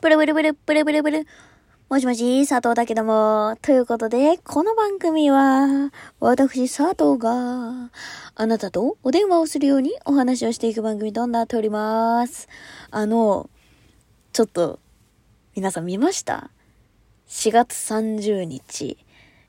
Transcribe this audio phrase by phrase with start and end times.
[0.00, 1.26] ブルブルブル、ブルブルブル。
[1.90, 3.58] もしもし、佐藤だけども。
[3.60, 7.90] ということで、この番組は、私佐藤が、
[8.34, 12.48] あなたとお電話をするようにお話をしていく番組となっております。
[12.90, 13.50] あの、
[14.32, 14.78] ちょっと、
[15.54, 16.50] 皆さん見ました
[17.28, 18.96] ?4 月30日、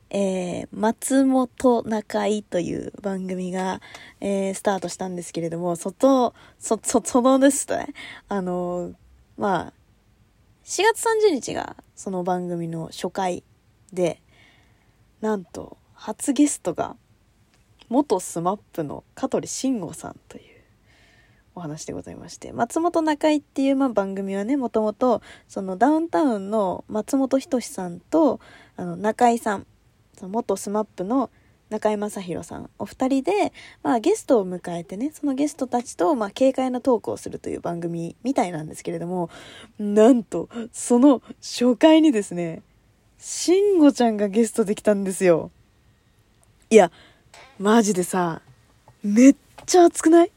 [0.10, 3.80] えー、松本中井という番組が、
[4.20, 7.94] えー、スタートしたんですけれども、外、そ、そ、そのですね、
[8.28, 8.92] あの、
[9.38, 9.81] まあ、
[10.64, 13.44] 4月30日がその番組の初回
[13.92, 14.22] で、
[15.20, 16.96] なんと、初ゲストが、
[17.90, 20.44] 元スマップの香取慎吾さんという
[21.56, 28.40] お話でございまして、松本中井っていうまあ番組はね、もともと、そのダウンタウンの松本人志さんと、
[28.78, 29.68] あの、中井さん、
[30.18, 31.30] その元スマップの
[31.72, 39.30] 中居正広さん、お二人で、まあゲストを迎えてね、そのゲストたちと、まあ軽快なトークをするという番組みたいなんですけれども、
[39.80, 42.62] なんと、その初回にですね、
[43.18, 45.50] 慎吾ちゃんがゲストできたんですよ。
[46.70, 46.92] いや、
[47.58, 48.42] マジでさ、
[49.02, 50.32] めっちゃ熱くない？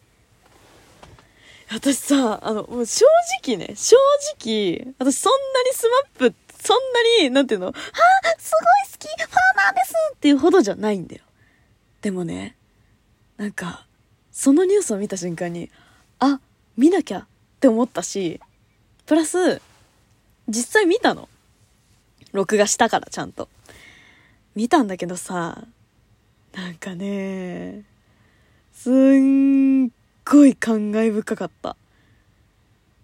[1.69, 3.07] 私さ、あの、もう正
[3.43, 3.97] 直ね、正
[4.39, 7.75] 直、私そんなにスマップそんなに、なんていうの、はあ、
[8.39, 11.23] すごい好き、ファーナーですっていうほどじゃないんだよ。
[12.05, 12.55] でもね、
[13.39, 13.87] なんか、
[14.31, 15.71] そのニュースを見た瞬間に、
[16.19, 16.39] あ、
[16.77, 17.27] 見なきゃっ
[17.61, 18.43] て思ったし、
[19.07, 19.63] プラス、
[20.47, 21.31] 実際見たの。
[22.33, 23.49] 録画したからちゃんと。
[24.55, 25.65] 見たんだけどさ、
[26.55, 27.85] なんかね、
[28.75, 29.89] すん
[30.27, 31.75] ごい感慨深かった。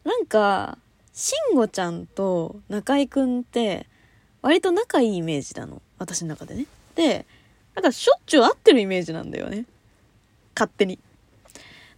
[0.05, 0.77] なんか、
[1.15, 3.87] 慎吾ちゃんと中居くんって
[4.43, 5.81] 割と仲いいイメージなの。
[5.97, 6.67] 私の中でね。
[6.97, 7.25] で、
[7.81, 9.65] なんかしょっちゅう会ってるイメージなんだよね。
[10.55, 10.99] 勝手に。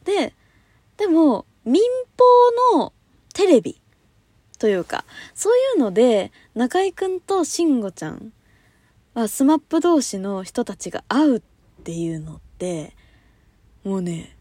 [0.05, 0.33] で、
[0.97, 1.83] でも民
[2.73, 2.93] 放の
[3.35, 3.81] テレビ
[4.59, 8.33] というか、そういうので中居くんと慎吾ちゃん
[9.15, 11.43] はスマップ同士の人たちが会うっ
[11.83, 12.95] ていうのって、
[13.83, 14.37] もうね、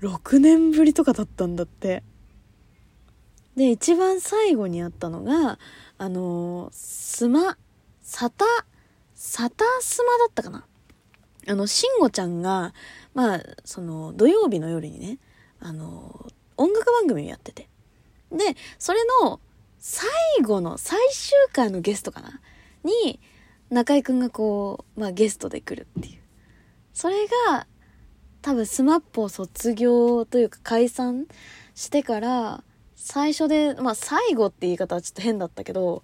[0.00, 2.02] 6年ぶりとかだったんだって。
[3.54, 5.58] で、一番最後にあったのが、
[5.98, 7.58] あのー、スマ、
[8.00, 8.46] サタ、
[9.14, 10.64] サタスマだったかな
[11.48, 12.74] あの、慎吾ちゃんが、
[13.14, 15.18] まあ、その、土曜日の夜にね、
[15.60, 16.26] あの、
[16.56, 17.68] 音楽番組をやってて。
[18.32, 19.40] で、それの、
[19.78, 20.08] 最
[20.42, 22.40] 後の、最終回のゲストかな？
[22.82, 23.20] に、
[23.70, 26.20] 中居くんがこう、まあゲストで来るっていう。
[26.92, 27.66] それが、
[28.42, 31.26] 多分スマップを卒業というか解散
[31.74, 32.64] してから、
[32.94, 36.02] 最初で、まあ最後って言い方はちょっと変だったけど、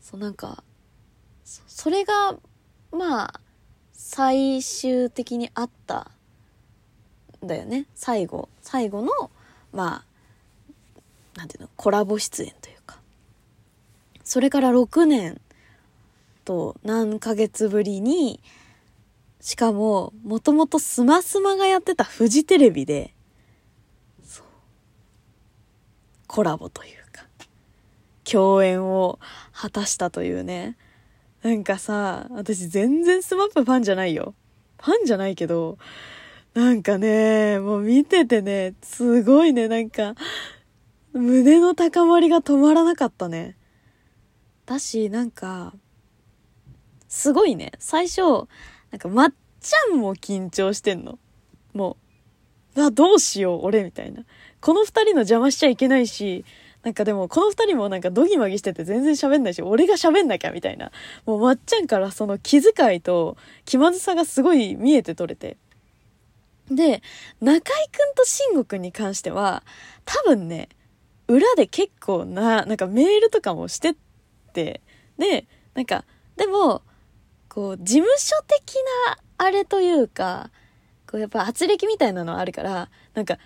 [0.00, 0.62] そうなんか、
[1.44, 2.36] それが、
[2.92, 3.40] まあ、
[3.96, 6.10] 最終的にあった
[7.42, 7.86] だよね。
[7.94, 8.50] 最後。
[8.60, 9.30] 最後の、
[9.72, 10.04] ま
[11.34, 12.98] あ、なんていうの、コラボ出演というか。
[14.22, 15.40] それから6年
[16.44, 18.40] と何ヶ月ぶりに、
[19.40, 23.14] しかも、もともとスマスマがやってたフジテレビで、
[26.26, 27.26] コラボというか、
[28.24, 29.18] 共演を
[29.52, 30.76] 果たしたというね。
[31.46, 34.34] なんかさ、私全然スマップファンじゃないよ。
[34.82, 35.78] ファンじゃないけど、
[36.54, 40.16] なんかね、もう見ててね、すごいね、なんか、
[41.12, 43.56] 胸の高まりが止まらなかったね。
[44.64, 45.72] だし、なんか、
[47.06, 48.22] すごいね、最初、
[48.90, 51.20] なんかまっちゃんも緊張してんの。
[51.74, 51.96] も
[52.74, 54.24] う、あ、どうしよう、俺、みたいな。
[54.60, 56.44] この二人の邪魔しちゃいけないし、
[56.86, 60.92] なんかでも、この二人もなんかドギマギしてて全然喋んないし、俺が喋んなきゃみたいな。
[61.24, 65.56] もうまっちゃんからその気遣いと気まずさがすごい見えて取れて。
[66.70, 67.02] で、
[67.40, 69.64] 中居くんと慎吾くんに関しては、
[70.04, 70.68] 多分ね、
[71.26, 73.94] 裏で結構な、なんかメールとかもしてっ
[74.52, 74.80] て、
[75.18, 76.04] で、なんか、
[76.36, 76.82] でも、
[77.48, 78.76] こう、事務所的
[79.08, 80.52] なあれというか、
[81.10, 83.38] こうやっぱ圧力みたいなのあるから、なんか、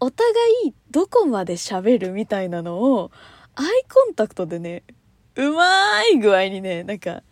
[0.00, 0.32] お互
[0.66, 3.10] いどこまで喋るみたいなのを、
[3.56, 4.84] アイコンタクトでね、
[5.34, 7.22] うまい具合にね、なんか、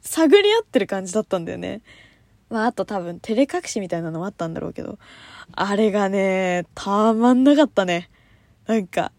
[0.00, 1.82] 探り合ってる感じだったんだよね。
[2.50, 4.98] まあ、あと多分、照れ隠しみたいなのもあったんだろうけど、
[5.52, 8.10] あれがね、たまんなかったね。
[8.66, 9.12] なんか、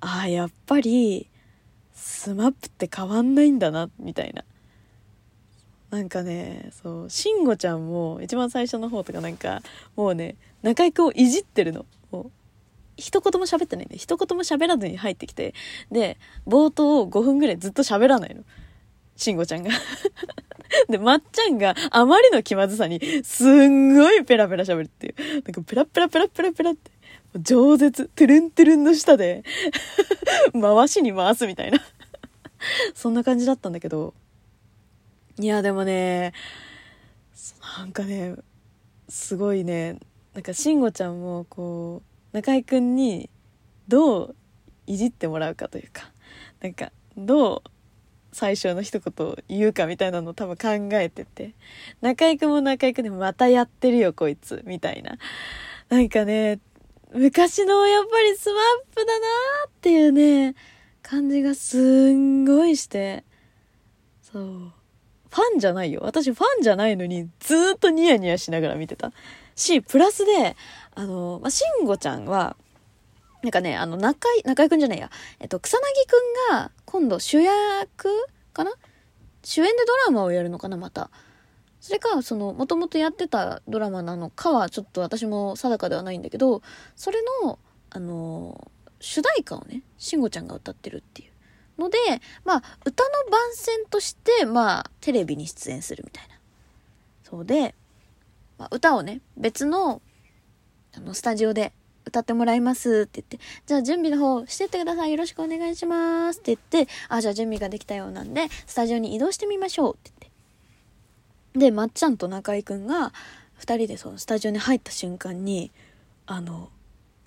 [0.00, 1.28] ああ、やっぱり、
[1.92, 4.44] スマップって変わんないんだな、みたいな。
[5.90, 9.60] なんかね、そう、慎吾ちゃんも一番最初の方とかなんか、
[9.96, 11.84] もうね、中居君をいじってるの。
[12.12, 12.30] もう
[12.96, 15.54] 一言も喋ってないんで、一言も喋らずに入ってきて、
[15.90, 16.16] で、
[16.46, 18.44] 冒頭5分ぐらいずっと喋らないの。
[19.16, 19.70] 慎吾ちゃんが。
[20.88, 25.14] で、まっちゃんがあまりの気まずさに、すんごいペラペラ喋るっていう。
[25.32, 26.90] なんかペラペラペラペラペラって、
[27.34, 29.42] 饒舌、トゥルントゥルンの下で。
[30.52, 31.80] 回しに回すみたいな。
[32.94, 34.14] そんな感じだったんだけど、
[35.40, 36.34] いや、でもね、
[37.78, 38.34] なんかね、
[39.08, 39.98] すごいね、
[40.34, 42.02] なんか慎吾ちゃんもこ
[42.32, 43.30] う、中居君に
[43.88, 44.36] どう
[44.86, 46.12] いじってもらうかというか、
[46.60, 47.70] なんか、どう
[48.32, 51.54] 最初の一言言うかみたいなのを多分考えてて、
[52.02, 55.16] 中居君も中居君でもまたやってるよこいつ、みたいな。
[55.88, 56.60] なんかね、
[57.14, 60.54] 昔のやっぱりスマップだなーっていうね、
[61.00, 63.24] 感じがすんごいして、
[64.20, 64.79] そう。
[65.30, 66.00] ファンじゃないよ。
[66.02, 69.12] 私ファンじゃないのにずっとニヤニヤしながら見てた。
[69.54, 70.56] し、プラスで、
[70.94, 72.56] あの、まあ、慎吾ちゃんは、
[73.42, 75.10] なんかね、あの、中井、中井くんじゃないや。
[75.38, 75.80] えっと、草薙
[76.48, 77.54] くんが、今度主役
[78.52, 78.72] かな？
[79.42, 81.10] 主演でドラマをやるのかなまた。
[81.80, 86.60] それか、その、もともとやってたドラマなのかは、ちょっと私も定かではないんだけど、
[86.96, 91.29] それの、あの、主題歌をね、慎吾ちゃんが歌ってるっていう
[91.80, 91.98] ので、
[92.44, 96.36] まあ、歌の番宣として、まあ、テレビに出演するみたいな。
[97.24, 97.74] そうで、
[98.58, 100.00] まあ、歌をね、別の、
[100.94, 101.72] あの、スタジオで
[102.04, 105.10] 歌ってもらいますって言って、じゃあ準備の方してってください。
[105.10, 110.32] よろしくお願いしますって言って、あ、じゃあ準備ができたようなんで、スタジオに移動してみましょうって言っ
[111.54, 111.58] て。
[111.58, 113.12] で、まっちゃんと中居くんが、
[113.54, 115.70] 二人でそのスタジオに入った瞬間に、
[116.26, 116.70] あの、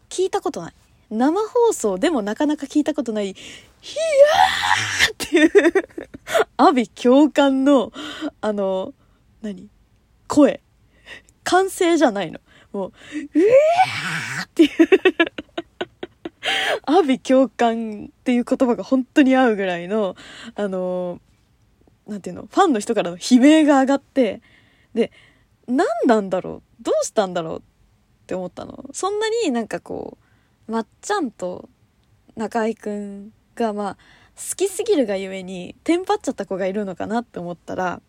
[0.10, 0.74] 聞いたことない。
[1.10, 3.36] 生放送でもなかなか聞いたことない、
[3.86, 5.52] ヒヤーっていう
[6.56, 7.92] 阿鼻共感の、
[8.40, 8.94] あの、
[9.42, 9.68] 何？
[10.30, 10.62] 声。
[11.44, 12.40] 完成じゃないの。
[12.72, 12.94] もう、う
[13.36, 14.70] えーっていう
[16.86, 20.16] 阿鼻共感っていう言葉が本当に合うぐらいの、
[20.56, 21.20] あの、
[22.08, 24.42] なんていうの、ファンの人からの悲鳴が上がって、
[24.94, 25.12] で、
[25.68, 26.84] 何なんだろう？
[26.84, 27.62] どうしたんだろうっ
[28.28, 28.86] て思ったの？
[28.94, 30.18] そんなになんかこ
[30.70, 31.68] う、まっちゃんと
[32.38, 33.98] 中居くんがまあ、
[34.36, 38.02] 好きすぎるがゆえに、テンパっちゃった子がいるのかなって思ったら、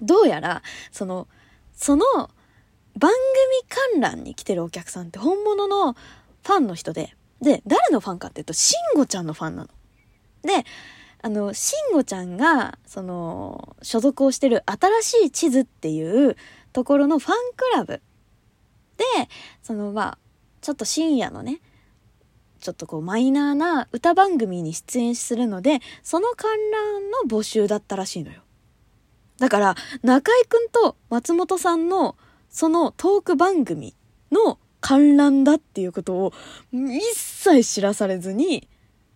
[0.00, 0.62] どうやら、
[0.92, 1.26] その、
[1.74, 2.04] その
[2.96, 9.68] 番組観覧に来てるお客さんって本物のファンの人で、で、誰のファンかっていうと、慎吾ちゃんのファンなの。
[10.42, 10.64] で、
[11.22, 16.36] あの、慎吾ちゃんが、その、所属をしてる新しい地図っていう
[16.72, 18.02] ところのファンクラブ
[18.96, 19.04] で、
[19.62, 20.18] その、まあ、
[20.60, 21.60] ちょっと深夜のね、
[22.60, 28.42] ちょっとこうマイナーな歌番組に出演するので、その観覧の募集だったらしいのよ。
[29.38, 32.16] だから、中居くんと松本さんの
[32.50, 33.94] そのトーク番組
[34.32, 36.32] の観覧だっていうことを
[36.72, 38.68] 一切知らされずに、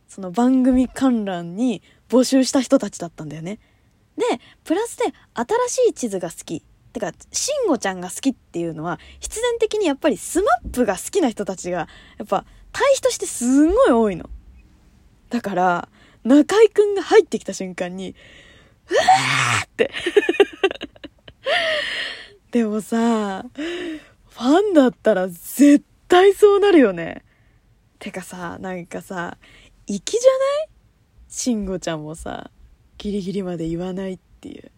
[0.09, 3.59] その番組観覧に募集した人たちだったんだよね。
[4.17, 4.25] で、
[4.65, 5.05] プラスで
[5.35, 6.63] 新しい地図が好き。
[6.93, 11.89] てか、慎吾ちゃんが好きっていうのは、必然的にやっぱりスマップが好きな人たちが、
[12.19, 14.29] やっぱ対比としてすんごい多いの。
[15.31, 15.89] だから、
[16.25, 18.15] 中居くんが入ってきた瞬間に、
[18.91, 19.91] うわーって
[22.51, 27.25] でもさ、ファンだったら絶対そうなるよね。
[27.99, 29.39] てかさ、なんかさ、
[29.87, 30.69] 粋じゃない？
[31.29, 32.51] 慎吾ちゃんもさ、
[32.99, 34.71] ギリギリまで言わないっていう。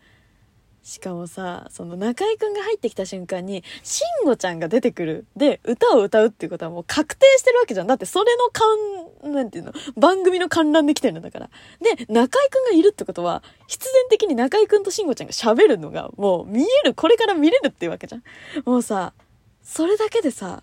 [0.84, 5.26] しかもさ、その中居くんが入ってきた瞬間に、慎吾ちゃんが出てくる。
[5.34, 7.86] で、歌を歌うっていうことはもう確定してるわけじゃん。
[7.86, 11.50] だってそれの観、なんていうの、番組の観覧で来てるんだから。
[11.80, 18.22] で、中居くんがいるってことは、必然的に中居くんと慎吾ちゃんが喋るのが、もう見える、これから見れるっていうわけじゃん。
[18.66, 19.14] もうさ、
[19.62, 20.62] それだけでさ、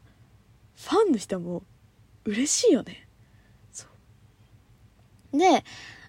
[0.75, 1.63] ファンの人はも
[2.25, 3.08] う、嬉しいよね。
[3.72, 3.88] そ
[5.34, 5.38] う。
[5.40, 5.63] で、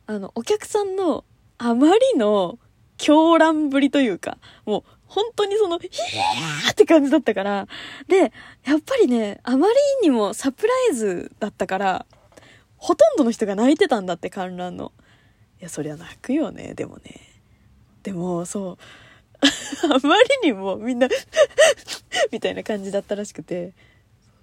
[0.07, 1.25] あの、お客さんの、
[1.57, 2.59] あまりの、
[3.03, 7.67] 狂乱ぶりというか、もう本当にその、ヒーって感じだったから、
[8.07, 8.33] で、
[8.65, 12.07] やっぱりね、あまりにもサプライズだったから、
[12.77, 14.93] ほとんどの人が泣いてたんだって、観覧の。
[15.61, 17.21] いや、そりゃ泣くよね、でもね。
[18.05, 18.79] でも、そう。
[19.93, 21.09] あまりにもみんな
[22.31, 23.73] みたいな感じだったらしくて、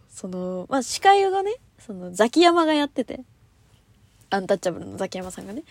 [0.09, 3.21] その、まあ、司会がね、その、ザキヤマがやってて、
[4.31, 5.63] アンタッチャブルのザキヤマさんがね。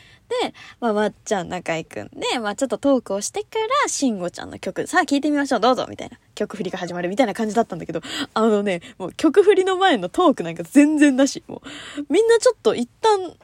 [0.43, 6.19] で、まあ、まっちゃん、中居くんで、まあ、ちょっとトークをしてから、しんごちゃんの曲、さあ聴いてみましょう、どうぞみたいな。
[6.35, 8.00] 曲振りが始まるみたいな感じだったんだけど、
[8.35, 11.43] あのね、もう曲振りの前のトークなんか全然なし。
[11.47, 11.62] も
[11.99, 13.35] う、みんなちょっと一旦、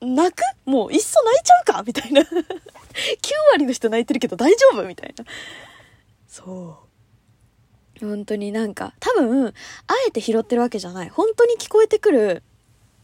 [0.00, 0.42] 泣く？
[0.64, 1.82] もう、いっそ泣いちゃうか？
[1.84, 2.22] みたいな。
[2.22, 2.26] 9
[3.52, 4.86] 割の人泣いてるけど大丈夫？
[4.86, 5.24] みたいな。
[6.28, 6.78] そ
[8.00, 8.06] う。
[8.06, 9.52] 本当になんか、多分、あ
[10.06, 11.08] えて拾ってるわけじゃない。
[11.08, 12.42] 本当に聞こえてくる、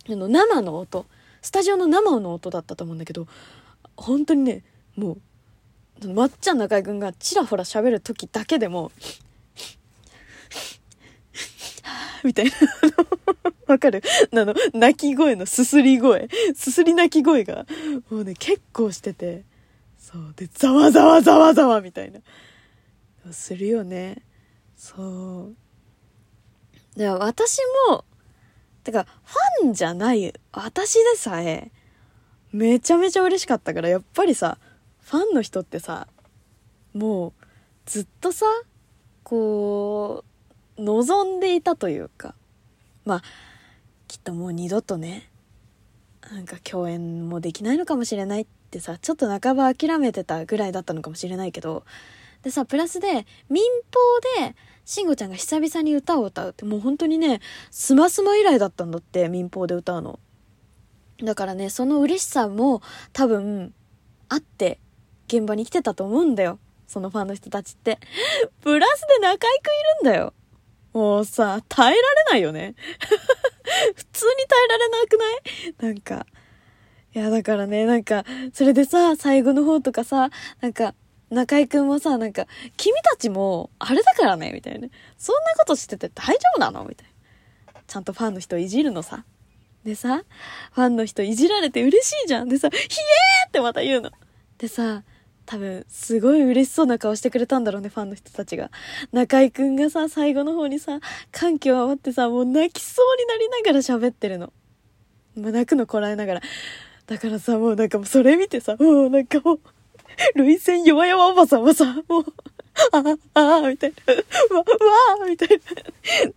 [0.08, 1.04] あの、生の音。
[1.44, 3.26] スタジオの生の音だったと思うんだけど
[3.96, 4.64] 本当にね
[4.96, 5.18] も
[6.02, 8.90] うまっちゃん中居君がちらほら喋る時だけでも
[12.24, 12.52] みたいな。
[13.66, 14.02] わかる？
[14.32, 16.28] あの、泣き声のすすり声。
[16.54, 17.66] すすり泣き声が、
[18.10, 19.44] もうね、結構してて。
[19.98, 20.32] そう。
[20.34, 22.20] で、ざわざわざわざわみたいな。
[23.32, 24.22] するよね。
[24.74, 25.52] そ
[26.96, 26.98] う。
[26.98, 27.58] で、私
[27.90, 28.06] も、
[28.84, 31.72] てか、ファンじゃない私でさえ、
[32.52, 34.58] めちゃめちゃ嬉しかったから、やっぱりさ、
[35.00, 36.06] ファンの人ってさ、
[36.92, 37.32] もう、
[37.86, 38.46] ずっとさ、
[39.24, 40.24] こ
[40.78, 42.34] う、望んでいたというか、
[43.04, 43.22] まあ、
[44.06, 45.30] きっともう二度とね、
[46.30, 51.84] なんか共演もできないのかもしれないってさ、ちょっと半ば諦めてたぐらいだったのかもしれないけど、
[52.42, 53.62] でさ、プラスで、民
[54.38, 60.18] 放で、慎吾ちゃんが久々に歌を歌うって、もう本当にね、スマスマ以来だったんだって、民放で歌うの。
[61.22, 63.72] だからね、その嬉しさも多分、
[64.28, 64.78] あって、
[65.26, 66.58] 現場に来てたと思うんだよ。
[66.86, 67.98] そのファンの人たちって。
[68.60, 70.34] プラスで中居くんいるんだよ。
[70.92, 72.74] もうさ、耐えられないよね。
[73.96, 75.94] 普通に耐えられなくない？
[75.94, 76.26] なんか。
[77.14, 80.94] いや、だからね、なんか、それでさ、最後の方とかさ、なんか、
[81.30, 84.88] 中居くんもさ、なんか、君たちも、あれだからね、みたいな。
[85.18, 87.08] そんなことしてて大丈夫なのみたい
[87.74, 87.80] な。
[87.86, 89.24] ちゃんとファンの人いじるのさ。
[89.84, 90.22] でさ、
[90.72, 92.48] ファンの人いじられて嬉しいじゃん。
[92.48, 94.10] でさ、ひえーってまた言うの。
[94.58, 95.02] でさ、
[95.46, 98.70] 多分、すごい嬉しそうな顔してくれたんだろうね、ファンの人たちが。
[99.12, 101.00] 中居くんがさ、最後の方にさ、
[101.32, 104.52] 感極まってさ、もう泣きそうになりながら喋ってるの。
[105.36, 106.40] もう泣くのこらえながら。
[107.06, 109.60] だからさ、もうなんかもうそれ見てさ、もうなんかもう、
[110.34, 112.24] 涙腺弱々おばさんはさ、もう、
[112.92, 112.98] あ
[113.34, 114.14] あ、ああ、みたいな、
[114.56, 114.64] わ、わ
[115.22, 115.56] あ、みたいな、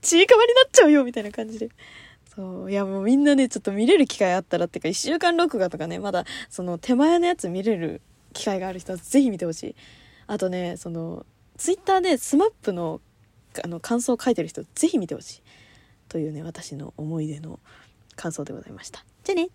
[0.01, 1.69] ちいかわになっちゃうよ、みたいな感じで。
[2.35, 2.71] そう。
[2.71, 4.05] いや、もうみんなね、ちょっと見れる。
[4.05, 8.01] 機会あったらっていうか、一週間録画とかね、まだ、その手前のやつ見れる。
[8.33, 8.79] 機会がある。
[8.79, 9.75] 人はぜひ見てほしい。
[10.27, 11.25] あとね、その、
[11.57, 13.01] ツイッターでスマップの、
[13.63, 15.41] あの、感想を書いてる人、ぜひ見てほしい。
[16.09, 17.59] というね、私の思い出の
[18.15, 19.03] 感想でございました。
[19.23, 19.49] じゃあね。